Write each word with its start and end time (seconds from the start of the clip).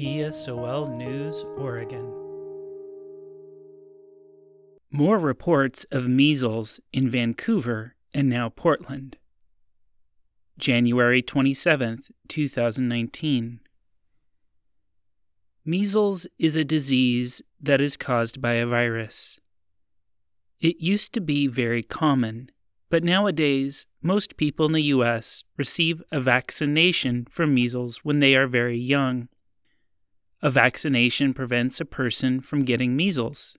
ESOL 0.00 0.96
News, 0.96 1.44
Oregon. 1.58 2.10
More 4.90 5.18
reports 5.18 5.84
of 5.92 6.08
measles 6.08 6.80
in 6.90 7.10
Vancouver 7.10 7.96
and 8.14 8.26
now 8.30 8.48
Portland. 8.48 9.18
January 10.56 11.20
27, 11.20 11.98
2019. 12.28 13.60
Measles 15.66 16.26
is 16.38 16.56
a 16.56 16.64
disease 16.64 17.42
that 17.60 17.82
is 17.82 17.98
caused 17.98 18.40
by 18.40 18.54
a 18.54 18.66
virus. 18.66 19.38
It 20.60 20.80
used 20.80 21.12
to 21.12 21.20
be 21.20 21.46
very 21.46 21.82
common, 21.82 22.50
but 22.88 23.04
nowadays 23.04 23.86
most 24.00 24.38
people 24.38 24.64
in 24.64 24.72
the 24.72 24.94
U.S. 24.94 25.44
receive 25.58 26.02
a 26.10 26.22
vaccination 26.22 27.26
for 27.28 27.46
measles 27.46 27.98
when 27.98 28.20
they 28.20 28.34
are 28.34 28.46
very 28.46 28.78
young. 28.78 29.28
A 30.42 30.50
vaccination 30.50 31.34
prevents 31.34 31.80
a 31.80 31.84
person 31.84 32.40
from 32.40 32.64
getting 32.64 32.96
measles. 32.96 33.58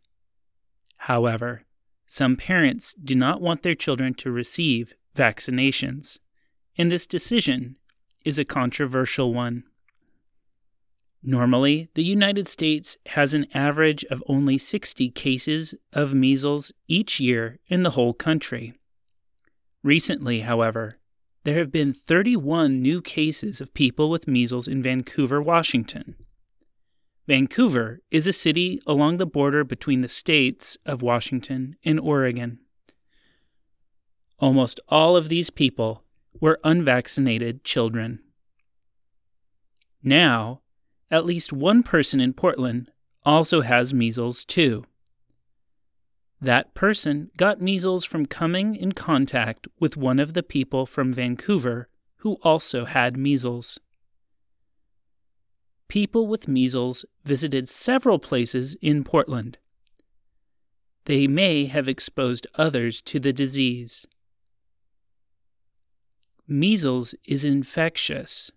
However, 0.97 1.63
some 2.07 2.35
parents 2.35 2.95
do 3.03 3.13
not 3.15 3.39
want 3.39 3.61
their 3.61 3.75
children 3.75 4.15
to 4.15 4.31
receive 4.31 4.95
vaccinations, 5.15 6.17
and 6.77 6.91
this 6.91 7.05
decision 7.05 7.77
is 8.25 8.39
a 8.39 8.45
controversial 8.45 9.33
one. 9.33 9.63
Normally, 11.23 11.89
the 11.93 12.03
United 12.03 12.47
States 12.47 12.97
has 13.07 13.35
an 13.35 13.45
average 13.53 14.03
of 14.05 14.23
only 14.27 14.57
60 14.57 15.11
cases 15.11 15.75
of 15.93 16.15
measles 16.15 16.71
each 16.87 17.19
year 17.19 17.59
in 17.67 17.83
the 17.83 17.91
whole 17.91 18.13
country. 18.13 18.73
Recently, 19.83 20.41
however, 20.41 20.97
there 21.43 21.59
have 21.59 21.71
been 21.71 21.93
31 21.93 22.81
new 22.81 23.01
cases 23.01 23.61
of 23.61 23.73
people 23.75 24.09
with 24.09 24.27
measles 24.27 24.67
in 24.67 24.81
Vancouver, 24.81 25.39
Washington. 25.39 26.15
Vancouver 27.27 28.01
is 28.09 28.27
a 28.27 28.33
city 28.33 28.79
along 28.87 29.17
the 29.17 29.25
border 29.25 29.63
between 29.63 30.01
the 30.01 30.09
states 30.09 30.77
of 30.85 31.01
Washington 31.01 31.75
and 31.85 31.99
Oregon. 31.99 32.59
Almost 34.39 34.79
all 34.89 35.15
of 35.15 35.29
these 35.29 35.49
people 35.51 36.03
were 36.39 36.59
unvaccinated 36.63 37.63
children. 37.63 38.21
Now, 40.01 40.61
at 41.11 41.25
least 41.25 41.53
one 41.53 41.83
person 41.83 42.19
in 42.19 42.33
Portland 42.33 42.89
also 43.23 43.61
has 43.61 43.93
measles 43.93 44.43
too. 44.43 44.83
That 46.41 46.73
person 46.73 47.29
got 47.37 47.61
measles 47.61 48.03
from 48.03 48.25
coming 48.25 48.75
in 48.75 48.93
contact 48.93 49.67
with 49.79 49.95
one 49.95 50.19
of 50.19 50.33
the 50.33 50.41
people 50.41 50.87
from 50.87 51.13
Vancouver 51.13 51.87
who 52.17 52.39
also 52.41 52.85
had 52.85 53.15
measles 53.15 53.79
people 55.91 56.25
with 56.25 56.47
measles 56.47 57.03
visited 57.25 57.67
several 57.67 58.17
places 58.17 58.77
in 58.81 59.03
Portland. 59.03 59.57
They 61.03 61.27
may 61.27 61.65
have 61.65 61.89
exposed 61.89 62.47
others 62.55 63.01
to 63.01 63.19
the 63.19 63.33
disease. 63.33 64.05
Measles 66.47 67.13
is 67.25 67.43
infectious. 67.43 68.53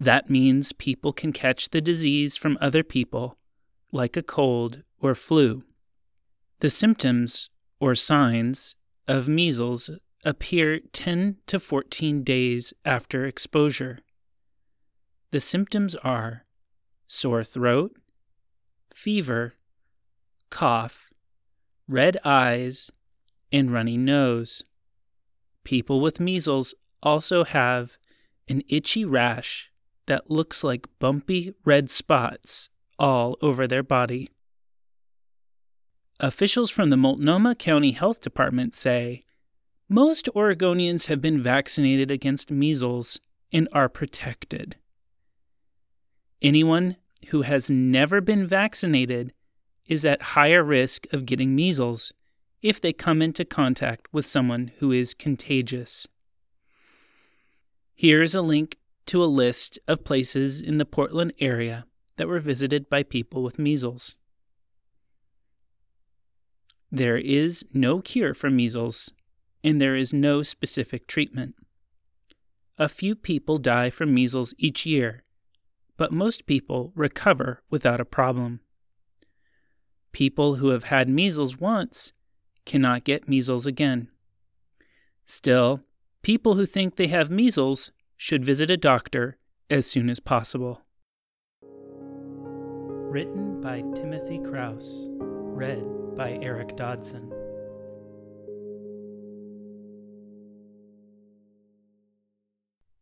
That 0.00 0.30
means 0.30 0.72
people 0.72 1.12
can 1.12 1.34
catch 1.34 1.68
the 1.68 1.82
disease 1.82 2.38
from 2.38 2.56
other 2.62 2.82
people, 2.82 3.36
like 3.92 4.16
a 4.16 4.22
cold 4.22 4.84
or 5.02 5.14
flu. 5.14 5.64
The 6.60 6.70
symptoms 6.70 7.50
or 7.78 7.94
signs 7.94 8.74
of 9.06 9.28
measles 9.28 9.90
appear 10.24 10.80
10 10.94 11.36
to 11.46 11.60
14 11.60 12.22
days 12.24 12.72
after 12.86 13.26
exposure. 13.26 13.98
The 15.30 15.40
symptoms 15.40 15.94
are 15.96 16.44
sore 17.06 17.44
throat, 17.44 17.96
fever, 18.94 19.54
cough, 20.50 21.10
red 21.86 22.16
eyes, 22.24 22.90
and 23.52 23.70
runny 23.70 23.96
nose. 23.96 24.62
People 25.64 26.00
with 26.00 26.20
measles 26.20 26.74
also 27.02 27.44
have 27.44 27.98
an 28.48 28.62
itchy 28.68 29.04
rash 29.04 29.70
that 30.06 30.30
looks 30.30 30.64
like 30.64 30.88
bumpy 30.98 31.52
red 31.64 31.90
spots 31.90 32.70
all 32.98 33.36
over 33.42 33.66
their 33.66 33.82
body. 33.82 34.30
Officials 36.20 36.70
from 36.70 36.90
the 36.90 36.96
Multnomah 36.96 37.54
County 37.54 37.92
Health 37.92 38.20
Department 38.20 38.74
say 38.74 39.22
most 39.88 40.28
Oregonians 40.34 41.06
have 41.06 41.20
been 41.20 41.40
vaccinated 41.40 42.10
against 42.10 42.50
measles 42.50 43.20
and 43.52 43.68
are 43.72 43.88
protected. 43.88 44.76
Anyone 46.40 46.96
who 47.28 47.42
has 47.42 47.70
never 47.70 48.20
been 48.20 48.46
vaccinated 48.46 49.32
is 49.86 50.04
at 50.04 50.22
higher 50.22 50.62
risk 50.62 51.06
of 51.12 51.26
getting 51.26 51.54
measles 51.54 52.12
if 52.62 52.80
they 52.80 52.92
come 52.92 53.22
into 53.22 53.44
contact 53.44 54.06
with 54.12 54.26
someone 54.26 54.70
who 54.78 54.92
is 54.92 55.14
contagious. 55.14 56.06
Here 57.94 58.22
is 58.22 58.34
a 58.34 58.42
link 58.42 58.76
to 59.06 59.24
a 59.24 59.26
list 59.26 59.78
of 59.88 60.04
places 60.04 60.60
in 60.60 60.78
the 60.78 60.84
Portland 60.84 61.32
area 61.40 61.86
that 62.16 62.28
were 62.28 62.40
visited 62.40 62.88
by 62.88 63.02
people 63.02 63.42
with 63.42 63.58
measles. 63.58 64.14
There 66.90 67.18
is 67.18 67.64
no 67.72 68.00
cure 68.00 68.34
for 68.34 68.50
measles, 68.50 69.12
and 69.64 69.80
there 69.80 69.96
is 69.96 70.12
no 70.12 70.42
specific 70.42 71.06
treatment. 71.06 71.56
A 72.78 72.88
few 72.88 73.14
people 73.14 73.58
die 73.58 73.90
from 73.90 74.14
measles 74.14 74.54
each 74.58 74.86
year, 74.86 75.24
but 75.98 76.12
most 76.12 76.46
people 76.46 76.92
recover 76.94 77.62
without 77.68 78.00
a 78.00 78.06
problem. 78.06 78.60
People 80.12 80.54
who 80.54 80.68
have 80.68 80.84
had 80.84 81.08
measles 81.08 81.58
once 81.58 82.14
cannot 82.64 83.04
get 83.04 83.28
measles 83.28 83.66
again. 83.66 84.08
Still, 85.26 85.82
people 86.22 86.54
who 86.54 86.64
think 86.64 86.96
they 86.96 87.08
have 87.08 87.30
measles 87.30 87.92
should 88.16 88.44
visit 88.44 88.70
a 88.70 88.76
doctor 88.76 89.36
as 89.68 89.86
soon 89.86 90.08
as 90.08 90.20
possible. 90.20 90.82
Written 93.10 93.60
by 93.60 93.82
Timothy 93.94 94.38
Kraus. 94.38 95.08
Read 95.20 95.84
by 96.16 96.38
Eric 96.40 96.76
Dodson. 96.76 97.32